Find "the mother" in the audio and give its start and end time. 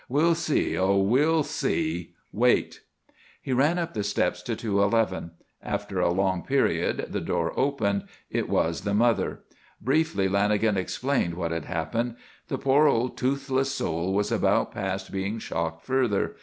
8.81-9.41